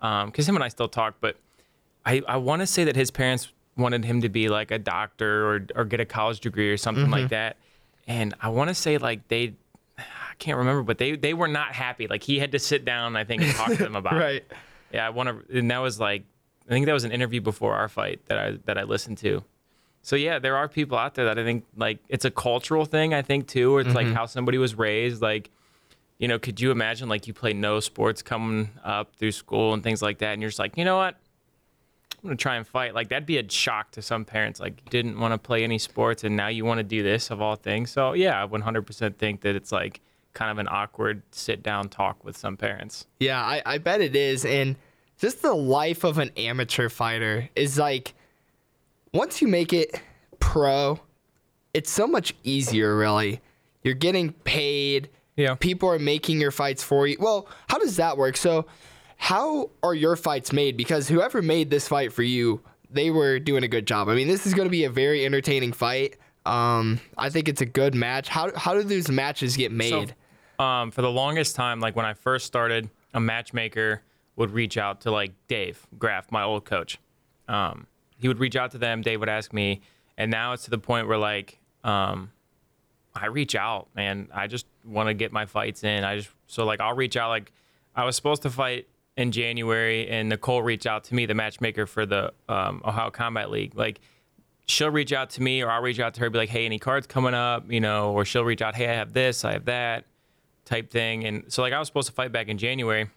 [0.00, 1.36] because him and I still talk, but
[2.08, 5.46] I, I want to say that his parents wanted him to be like a doctor
[5.48, 7.12] or or get a college degree or something Mm-hmm.
[7.12, 7.56] like that.
[8.06, 9.54] And I want to say like they,
[9.98, 12.06] I can't remember, but they they were not happy.
[12.08, 14.18] Like he had to sit down, I think, and talk to them about it.
[14.20, 14.44] right.
[14.92, 16.22] Yeah, I want to, and that was like,
[16.66, 19.44] I think that was an interview before our fight that I that I listened to.
[20.02, 23.12] So yeah, there are people out there that I think like it's a cultural thing.
[23.12, 25.20] I think too, or it's like how somebody was raised.
[25.20, 25.50] Like,
[26.18, 29.82] you know, could you imagine like you play no sports coming up through school and
[29.82, 31.16] things like that, and you're just like, you know what?
[32.22, 32.94] I'm gonna try and fight.
[32.94, 34.60] Like that'd be a shock to some parents.
[34.60, 37.30] Like you didn't want to play any sports, and now you want to do this
[37.30, 37.90] of all things.
[37.90, 40.00] So yeah, I 100% think that it's like
[40.34, 43.06] kind of an awkward sit down talk with some parents.
[43.20, 44.44] Yeah, I, I bet it is.
[44.44, 44.76] And
[45.18, 48.14] just the life of an amateur fighter is like
[49.12, 50.00] once you make it
[50.38, 51.00] pro,
[51.74, 53.40] it's so much easier, really.
[53.82, 55.08] You're getting paid.
[55.36, 55.54] Yeah.
[55.54, 57.16] People are making your fights for you.
[57.18, 58.36] Well, how does that work?
[58.36, 58.66] So,
[59.18, 60.76] how are your fights made?
[60.76, 64.08] Because whoever made this fight for you, they were doing a good job.
[64.08, 66.16] I mean, this is going to be a very entertaining fight.
[66.46, 68.28] Um, I think it's a good match.
[68.28, 70.14] How how do these matches get made?
[70.58, 74.02] um, for the longest time, like when I first started, a matchmaker
[74.36, 76.98] would reach out to like Dave Graff, my old coach.
[77.48, 79.02] Um, he would reach out to them.
[79.02, 79.82] Dave would ask me,
[80.16, 82.30] and now it's to the point where like um,
[83.14, 84.28] I reach out, man.
[84.32, 86.04] I just want to get my fights in.
[86.04, 87.28] I just so like I'll reach out.
[87.28, 87.52] Like
[87.96, 88.86] I was supposed to fight
[89.18, 93.50] in January, and Nicole reached out to me, the matchmaker for the um, Ohio Combat
[93.50, 93.74] League.
[93.74, 94.00] Like,
[94.66, 96.78] she'll reach out to me, or I'll reach out to her, be like, "Hey, any
[96.78, 99.64] cards coming up?" You know, or she'll reach out, "Hey, I have this, I have
[99.64, 100.04] that,"
[100.64, 101.24] type thing.
[101.24, 103.10] And so, like, I was supposed to fight back in January.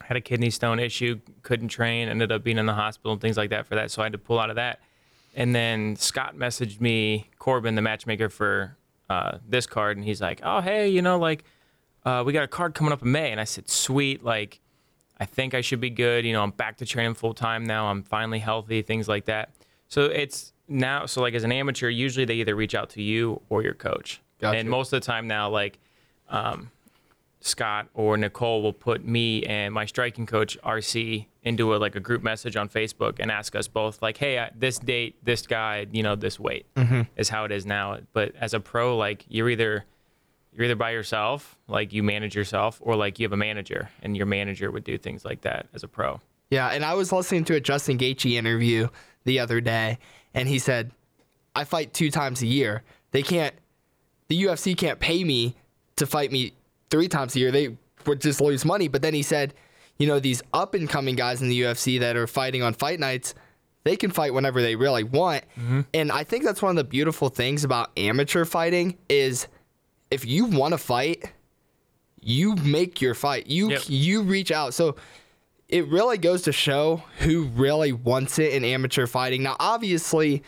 [0.00, 3.36] Had a kidney stone issue, couldn't train, ended up being in the hospital and things
[3.36, 3.90] like that for that.
[3.90, 4.80] So I had to pull out of that.
[5.34, 8.78] And then Scott messaged me, Corbin, the matchmaker for
[9.10, 11.44] uh, this card, and he's like, "Oh, hey, you know, like,
[12.06, 14.60] uh, we got a card coming up in May." And I said, "Sweet, like,
[15.20, 16.24] I think I should be good.
[16.24, 17.86] You know, I'm back to training full time now.
[17.86, 19.50] I'm finally healthy, things like that."
[19.88, 23.40] So it's now, so like as an amateur, usually they either reach out to you
[23.48, 24.58] or your coach, Gotcha.
[24.58, 25.78] and most of the time now, like,
[26.28, 26.70] um,
[27.40, 32.00] Scott or Nicole will put me and my striking coach RC into a like a
[32.00, 35.86] group message on Facebook and ask us both like, "Hey, I, this date, this guy,
[35.92, 36.66] you know, this weight
[37.16, 39.84] is how it is now." But as a pro, like you're either
[40.58, 44.16] you're either by yourself, like you manage yourself, or like you have a manager, and
[44.16, 46.20] your manager would do things like that as a pro.
[46.50, 48.88] Yeah, and I was listening to a Justin Gaethje interview
[49.22, 49.98] the other day,
[50.34, 50.90] and he said,
[51.54, 52.82] "I fight two times a year.
[53.12, 53.54] They can't,
[54.26, 55.54] the UFC can't pay me
[55.94, 56.54] to fight me
[56.90, 57.52] three times a year.
[57.52, 59.54] They would just lose money." But then he said,
[59.96, 62.98] "You know, these up and coming guys in the UFC that are fighting on fight
[62.98, 63.32] nights."
[63.84, 65.44] They can fight whenever they really want.
[65.56, 65.80] Mm-hmm.
[65.94, 69.46] And I think that's one of the beautiful things about amateur fighting is
[70.10, 71.32] if you want to fight,
[72.20, 73.46] you make your fight.
[73.46, 73.82] You Yep.
[73.88, 74.74] you reach out.
[74.74, 74.96] So
[75.68, 79.42] it really goes to show who really wants it in amateur fighting.
[79.42, 80.42] Now, obviously,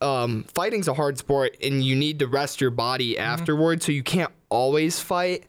[0.00, 3.22] um, fighting's a hard sport, and you need to rest your body Mm-hmm.
[3.22, 5.44] afterwards, so you can't always fight.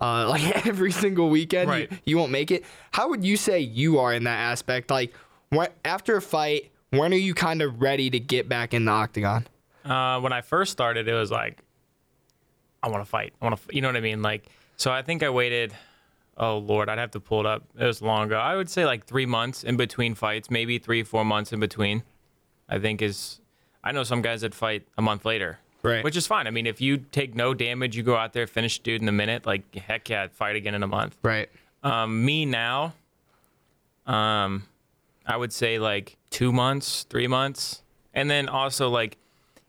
[0.00, 1.90] Uh, like every single weekend, Right.
[1.90, 2.64] you, you won't make it.
[2.92, 4.90] How would you say you are in that aspect?
[4.90, 5.12] Like,
[5.50, 8.92] when, after a fight, when are you kind of ready to get back in the
[8.92, 9.46] octagon?
[9.84, 11.58] Uh, when I first started, it was like,
[12.82, 13.32] I want to fight.
[13.40, 14.22] I want to, you know what I mean?
[14.22, 15.72] Like, so I think I waited.
[16.36, 17.62] Oh Lord, I'd have to pull it up.
[17.78, 18.38] It was long ago.
[18.38, 22.02] I would say like three months in between fights, maybe three, four months in between.
[22.68, 23.38] I think is.
[23.84, 26.04] I know some guys that fight a month later, Right.
[26.04, 26.46] Which is fine.
[26.46, 29.12] I mean, if you take no damage, you go out there, finish dude in a
[29.12, 29.46] minute.
[29.46, 31.16] Like heck yeah, fight again in a month.
[31.22, 31.50] Right.
[31.82, 32.94] Um, me now,
[34.06, 34.64] um,
[35.26, 37.82] I would say like two months, three months,
[38.14, 39.18] and then also like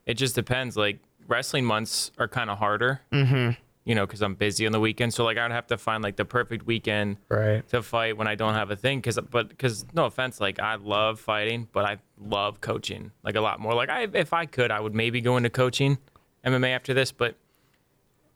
[0.06, 0.78] it just depends.
[0.78, 3.52] Like wrestling months are kind of harder, mm-hmm.
[3.86, 5.14] you know, because I'm busy on the weekend.
[5.14, 7.68] So like I would have to find like the perfect weekend Right.
[7.70, 9.02] to fight when I don't have a thing.
[9.02, 13.42] Cause but because no offense, like I love fighting, but I love coaching like a
[13.42, 13.74] lot more.
[13.74, 15.98] Like I if I could, I would maybe go into coaching
[16.46, 17.36] MMA after this, but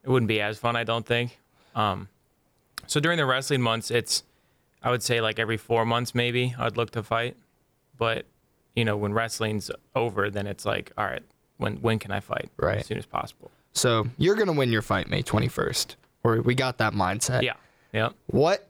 [0.04, 0.76] it wouldn't be as fun.
[0.76, 1.40] I don't think.
[1.76, 2.08] Um,
[2.86, 4.24] so during the wrestling months, it's
[4.82, 7.36] I would say like every four months maybe I'd look to fight,
[7.98, 8.26] but
[8.76, 11.24] you know when wrestling's over, then it's like all right,
[11.58, 12.50] when when can I fight?
[12.58, 12.80] Right.
[12.80, 13.52] as soon as possible.
[13.74, 15.96] So you're gonna win your fight May 21st.
[16.24, 17.42] Or we got that mindset.
[17.44, 17.54] Yeah,
[17.94, 18.10] yeah.
[18.28, 18.68] What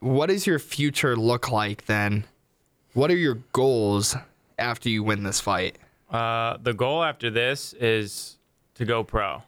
[0.00, 2.24] What does your future look like then?
[2.94, 4.16] What are your goals
[4.58, 5.76] after you win this fight?
[6.10, 8.38] Uh, the goal after this is
[8.76, 9.42] to go pro.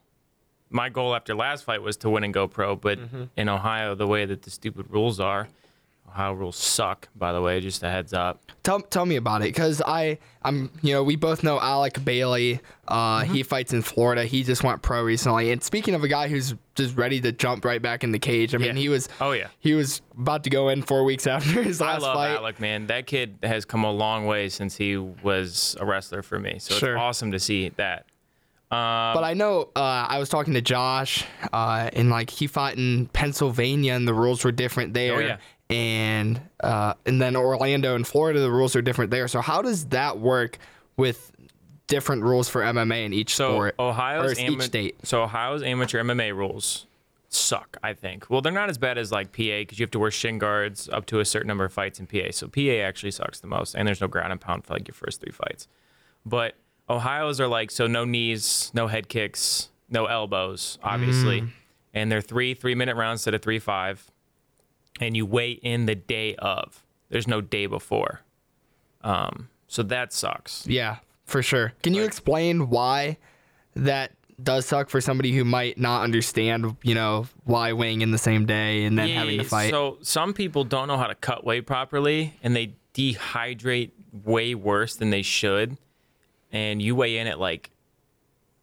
[0.70, 2.98] My goal after last fight was to win and go pro, but
[3.36, 5.48] in Ohio, the way that the stupid rules are,
[6.08, 7.08] Ohio rules suck.
[7.14, 8.40] By the way, just a heads up.
[8.62, 12.60] Tell Tell me about it, because I I'm you know we both know Alec Bailey.
[12.86, 13.34] Uh, Mm-hmm.
[13.34, 14.24] he fights in Florida.
[14.24, 15.50] He just went pro recently.
[15.52, 18.54] And speaking of a guy who's just ready to jump right back in the cage,
[18.54, 18.80] I mean Yeah.
[18.80, 22.00] he was Oh yeah, he was about to go in four weeks after his last
[22.00, 22.04] fight.
[22.04, 22.36] I love fight.
[22.36, 22.86] Alec, man.
[22.86, 26.58] That kid has come a long way since he was a wrestler for me.
[26.58, 26.94] So Sure.
[26.94, 28.06] it's awesome to see that.
[28.70, 33.06] But I know uh, I was talking to Josh, uh, and like he fought in
[33.14, 35.14] Pennsylvania, and the rules were different there.
[35.16, 35.36] Oh, yeah.
[35.70, 39.28] And uh, and then Orlando and Florida, the rules are different there.
[39.28, 40.58] So how does that work
[40.96, 41.30] with
[41.88, 43.74] different rules for MMA in each So sport?
[43.78, 44.96] Ohio's or each ama- state.
[45.04, 46.86] So Ohio's amateur MMA rules
[47.28, 47.76] suck.
[47.82, 48.30] I think.
[48.30, 50.88] Well, they're not as bad as like PA because you have to wear shin guards
[50.88, 52.30] up to a certain number of fights in PA.
[52.30, 54.94] So PA actually sucks the most, and there's no ground and pound for like your
[54.94, 55.68] first three fights.
[56.24, 56.54] But
[56.88, 61.50] Ohio's are like so no knees, no head kicks, no elbows, obviously, Mm.
[61.92, 64.10] and they're three three minute rounds instead of three five,
[65.00, 66.82] and you weigh in the day of.
[67.08, 68.20] There's no day before.
[69.02, 70.66] Um, so that sucks.
[70.66, 71.72] Yeah, for sure.
[71.82, 73.18] Can you explain why
[73.74, 78.18] that does suck for somebody who might not understand, you know, why weighing in the
[78.18, 79.70] same day and then having to fight?
[79.70, 83.90] So some people don't know how to cut weight properly, and they dehydrate
[84.24, 85.76] way worse than they should.
[86.52, 87.70] And you weigh in at like,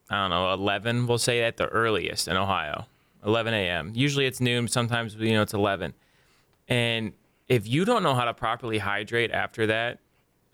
[0.09, 2.85] I don't know, 11, we'll say at the earliest in Ohio,
[3.25, 3.91] 11 a.m.
[3.93, 4.67] Usually it's noon.
[4.67, 5.93] Sometimes you know it's 11.
[6.67, 7.13] And
[7.47, 9.99] if you don't know how to properly hydrate after that,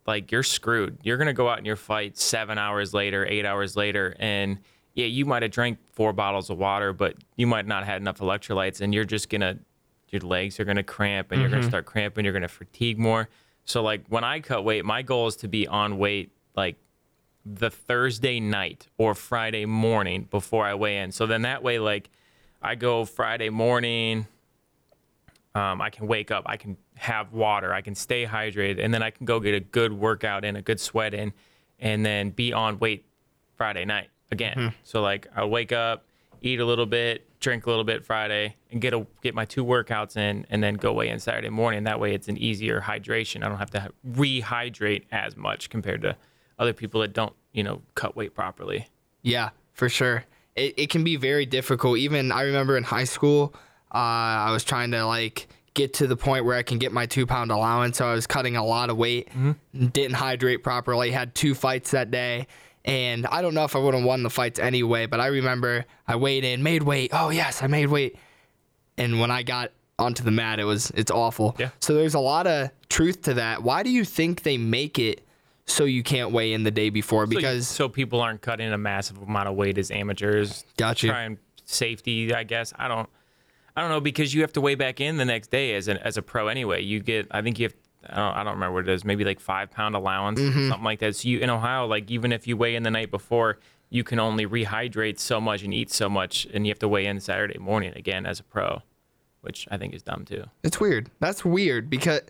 [0.07, 0.97] like you're screwed.
[1.03, 4.59] You're gonna go out in your fight seven hours later, eight hours later, and
[4.93, 8.01] yeah, you might have drank four bottles of water, but you might not have had
[8.01, 9.59] enough electrolytes, and you're just gonna
[10.09, 11.69] your legs are gonna cramp and you're gonna mm-hmm.
[11.69, 12.25] start cramping.
[12.25, 13.29] You're gonna fatigue more.
[13.63, 16.75] So like when I cut weight, my goal is to be on weight like
[17.45, 21.11] the Thursday night or Friday morning before I weigh in.
[21.11, 22.09] So then that way, like
[22.61, 24.27] I go Friday morning,
[25.55, 29.03] um, I can wake up, I can have water, I can stay hydrated, and then
[29.03, 31.33] I can go get a good workout in, a good sweat in,
[31.79, 33.05] and then be on weight
[33.57, 34.73] Friday night again.
[34.83, 36.05] So like I wake up,
[36.41, 39.65] eat a little bit, drink a little bit Friday, and get a get my two
[39.65, 41.83] workouts in, and then go weigh in Saturday morning.
[41.83, 43.43] That way, it's an easier hydration.
[43.43, 46.15] I don't have to rehydrate as much compared to
[46.57, 48.87] other people that don't, you know, cut weight properly.
[49.21, 50.23] Yeah, for sure.
[50.55, 51.97] It, it can be very difficult.
[51.97, 53.53] Even I remember in high school,
[53.93, 57.05] uh, I was trying to like get to the point where I can get my
[57.05, 57.97] two pound allowance.
[57.97, 59.29] So I was cutting a lot of weight,
[59.73, 62.47] didn't hydrate properly, had two fights that day.
[62.83, 65.85] And I don't know if I would have won the fights anyway, but I remember
[66.07, 67.11] I weighed in, made weight.
[67.13, 68.17] Oh, yes, I made weight.
[68.97, 71.55] And when I got onto the mat, it was, it's awful.
[71.59, 71.69] Yeah.
[71.79, 73.61] So there's a lot of truth to that.
[73.61, 75.21] Why do you think they make it
[75.67, 77.25] so you can't weigh in the day before?
[77.25, 80.65] So Because so, people aren't cutting a massive amount of weight as amateurs.
[80.77, 81.07] Gotcha.
[81.07, 82.73] Trying safety, I guess.
[82.77, 83.07] I don't.
[83.75, 85.97] I don't know because you have to weigh back in the next day as an
[85.97, 86.81] as a pro anyway.
[86.81, 87.27] You get.
[87.31, 87.73] I think you have.
[88.09, 89.05] I don't, I don't remember what it is.
[89.05, 90.69] Maybe like five pound allowance, Mm-hmm.
[90.69, 91.15] something like that.
[91.15, 94.19] So you in Ohio, like even if you weigh in the night before, you can
[94.19, 97.59] only rehydrate so much and eat so much, and you have to weigh in Saturday
[97.59, 98.81] morning again as a pro,
[99.41, 100.45] which I think is dumb too.
[100.63, 101.09] It's weird.
[101.19, 102.21] That's weird because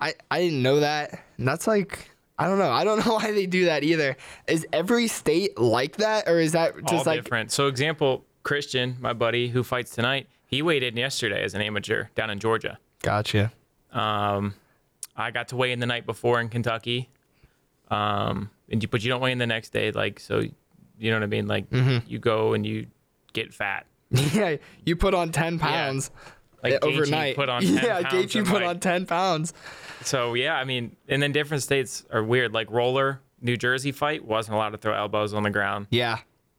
[0.00, 1.22] I I didn't know that.
[1.38, 2.70] And that's like I don't know.
[2.72, 4.16] I don't know why they do that either.
[4.48, 7.52] Is every state like that, or is that just all like different.
[7.52, 12.04] So, example, Christian, my buddy who fights tonight, he weighed in yesterday as an amateur
[12.14, 12.78] down in Georgia.
[13.02, 13.52] gotcha?
[13.92, 14.54] Um,
[15.16, 17.08] I got to weigh in the night before in Kentucky.
[17.90, 20.42] Um, and you, but you don't weigh in the next day, like so.
[20.96, 21.46] You know what I mean?
[21.48, 22.06] Like Mm-hmm.
[22.08, 22.86] you go and you
[23.32, 23.86] get fat.
[24.10, 26.10] yeah, you put on ten pounds
[26.62, 27.34] Like uh, overnight.
[27.36, 29.52] put on 10 yeah, Gaethje put like- on ten pounds.
[30.02, 32.52] So yeah, I mean, and then different states are weird.
[32.52, 35.88] Like roller, New Jersey fight wasn't allowed to throw elbows on the ground.
[35.90, 36.18] Yeah.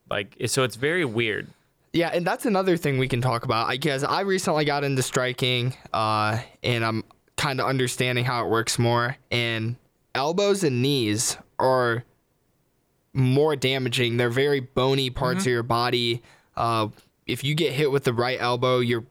[0.10, 1.48] Like so, it's very weird.
[1.96, 3.70] Yeah, and that's another thing we can talk about.
[3.70, 7.06] I guess I recently got into striking, uh, and I'm
[7.38, 9.16] kind of understanding how it works more.
[9.32, 9.78] And
[10.14, 12.04] elbows and knees are
[13.14, 14.18] more damaging.
[14.18, 16.22] They're very bony parts of your body.
[16.58, 16.90] Uh,
[17.28, 19.06] if you get hit with the right elbow, you're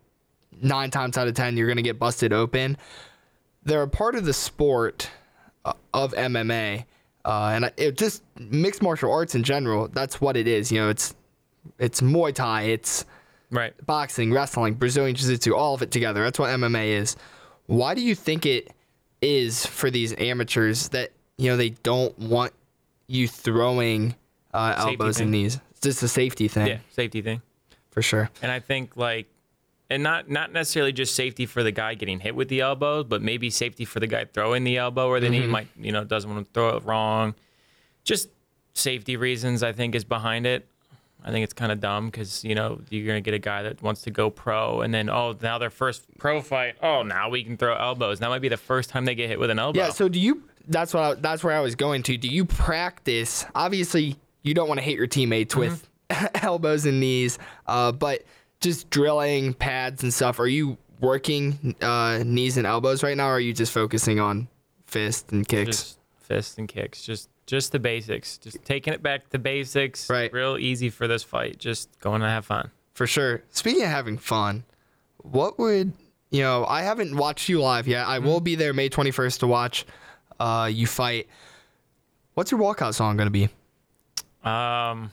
[0.60, 2.76] nine times out of ten you're gonna get busted open.
[3.62, 5.08] They're a part of the sport
[5.64, 6.84] uh, of MMA,
[7.24, 9.88] uh, and it just mixed martial arts in general.
[9.88, 10.70] That's what it is.
[10.70, 11.14] You know, it's
[11.78, 13.04] it's Muay Thai, it's
[13.50, 13.72] Right.
[13.86, 16.22] boxing, wrestling, Brazilian Jiu Jitsu, all of it together.
[16.24, 17.16] That's what MMA is.
[17.66, 18.72] Why do you think it
[19.22, 22.52] is for these amateurs that you know they don't want
[23.06, 24.14] you throwing
[24.52, 25.24] uh, elbows thing.
[25.24, 25.58] and knees?
[25.70, 27.42] It's just a safety thing Yeah, safety thing.
[27.90, 28.28] for sure.
[28.42, 29.26] And I think like,
[29.90, 33.22] and not not necessarily just safety for the guy getting hit with the elbow, but
[33.22, 36.30] maybe safety for the guy throwing the elbow, or then he might you know doesn't
[36.32, 37.34] want to throw it wrong.
[38.02, 38.28] Just
[38.72, 40.66] safety reasons, I think, is behind it.
[41.24, 43.82] I think it's kind of dumb because you know you're gonna get a guy that
[43.82, 47.42] wants to go pro, and then oh now their first pro fight, oh now we
[47.42, 48.20] can throw elbows.
[48.20, 49.78] That might be the first time they get hit with an elbow.
[49.78, 49.90] Yeah.
[49.90, 50.42] So do you?
[50.68, 51.02] That's what.
[51.02, 52.16] I, that's where I was going to.
[52.16, 53.46] Do you practice?
[53.54, 55.88] Obviously, you don't want to hit your teammates with
[56.42, 58.24] elbows and knees, uh, but
[58.60, 60.38] just drilling pads and stuff.
[60.38, 64.48] Are you working uh, knees and elbows right now, or are you just focusing on
[64.86, 65.76] fist and kicks?
[65.76, 70.08] just fists and kicks, just just the basics, just taking it back to basics.
[70.08, 70.32] Right.
[70.32, 71.58] Real easy for this fight.
[71.58, 72.70] Just going to have fun.
[72.94, 73.42] For sure.
[73.50, 74.64] Speaking of having fun,
[75.18, 75.92] what would
[76.30, 76.64] you know?
[76.66, 78.06] I haven't watched you live yet.
[78.06, 79.84] I will be there May 21st to watch
[80.38, 81.28] uh, you fight.
[82.34, 83.48] What's your walkout song gonna be?
[84.44, 85.12] Um,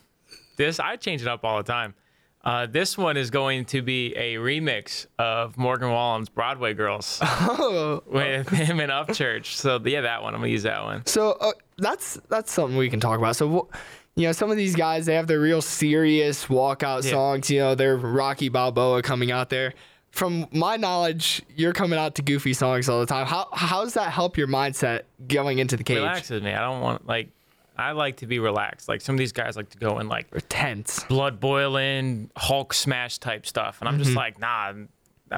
[0.58, 1.94] this I change it up all the time.
[2.44, 8.02] Uh, this one is going to be a remix of Morgan Wallen's Broadway Girls Oh,
[8.08, 9.46] with him and Upchurch.
[9.54, 10.34] So yeah, that one.
[10.34, 11.06] I'm gonna use that one.
[11.06, 13.36] so uh, that's that's something we can talk about.
[13.36, 13.70] So,
[14.16, 17.12] you know, some of these guys they have their real serious walkout Yeah.
[17.12, 17.50] songs.
[17.52, 19.74] You know, they're Rocky Balboa coming out there.
[20.10, 23.26] From my knowledge, you're coming out to goofy songs all the time.
[23.28, 25.98] How how does that help your mindset going into the cage?
[25.98, 26.52] Relaxes me.
[26.54, 27.30] I don't want like.
[27.78, 28.88] I like to be relaxed.
[28.90, 31.04] Like some of these guys like to go in like Or tense.
[31.06, 34.04] blood boiling, Hulk smash type stuff, and I'm Mm-hmm.
[34.04, 34.74] just like, nah.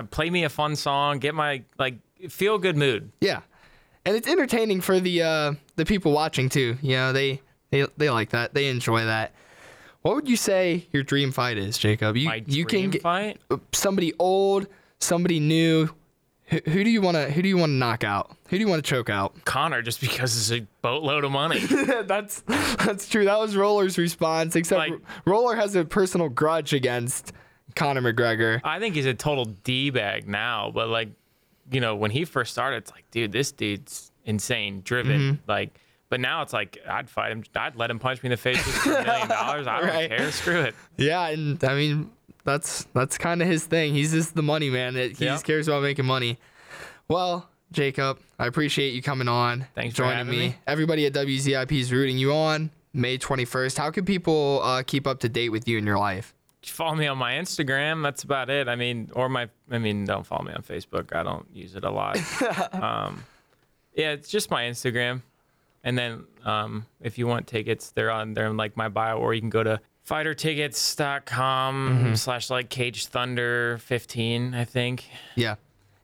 [0.09, 1.19] Play me a fun song.
[1.19, 1.95] Get my like
[2.29, 3.11] feel good mood.
[3.21, 3.41] Yeah,
[4.05, 6.77] and it's entertaining for the uh, the people watching too.
[6.81, 8.55] You know, they they they like that.
[8.55, 9.35] They enjoy that.
[10.01, 12.17] What would you say your dream fight is, Jacob?
[12.17, 13.39] You My you can get fight.
[13.71, 14.65] somebody old,
[14.99, 15.89] somebody new.
[16.47, 18.35] Who, who do you want to who do you want to knock out?
[18.49, 19.43] Who do you want to choke out?
[19.45, 21.59] Conor just because it's a boatload of money.
[22.05, 23.25] that's that's true.
[23.25, 24.55] That was Roller's response.
[24.55, 27.31] Except Like- Roller has a personal grudge against
[27.75, 28.59] Conor McGregor.
[28.63, 31.09] I think he's a total d bag now, but like,
[31.71, 35.49] you know, when he first started, it's like, dude, this dude's insane, driven, Mm-hmm.
[35.51, 35.69] like.
[36.09, 37.43] But now it's like I'd fight him.
[37.55, 39.65] I'd let him punch me in the face just for a million dollars.
[39.65, 40.09] I don't Right.
[40.11, 40.31] care.
[40.31, 40.75] Screw it.
[40.95, 42.11] Yeah, and I mean
[42.43, 43.93] that's that's kind of his thing.
[43.93, 44.95] He's just the money man.
[44.95, 45.33] He Yeah.
[45.33, 46.37] just cares about making money.
[47.07, 49.65] Well, Jacob, I appreciate you coming on.
[49.75, 50.47] Thanks for joining having me.
[50.49, 50.55] me.
[50.67, 52.69] Everybody at WZIP is rooting you on.
[52.93, 53.77] May 21st.
[53.77, 56.33] How can people uh, keep up to date with you in your life?
[56.65, 58.01] follow me on my Instagram.
[58.03, 58.69] That's about it.
[58.69, 61.13] I mean, or my, I mean, don't follow me on Facebook.
[61.13, 62.17] I don't use it a lot.
[62.73, 63.25] um,
[63.95, 65.23] yeah, it's just my Instagram.
[65.83, 69.33] And then um, if you want tickets, they're on there in like my bio, or
[69.33, 71.73] you can go to fightertickets.com
[72.03, 72.13] Mm-hmm.
[72.15, 75.05] slash like cage thunder 15, I think.
[75.35, 75.55] Yeah.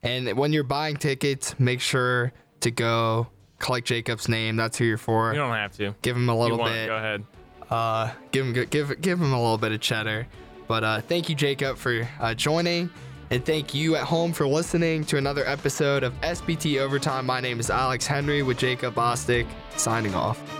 [0.04, 2.32] And when you're buying tickets, make sure
[2.62, 3.28] to go
[3.60, 4.56] collect Jacob's name.
[4.56, 5.34] That's who you're for.
[5.34, 5.94] You don't have to.
[6.02, 6.88] Give him a little bit.
[6.88, 7.24] go ahead.
[7.70, 10.28] uh, give him give give him a little bit of cheddar.
[10.68, 12.90] But uh, thank you, Jacob, for uh, joining,
[13.32, 17.26] and thank you at home for listening to another episode of SBT Overtime.
[17.26, 19.48] My name is Alex Henry with Jacob Bostic,
[19.78, 20.59] signing off.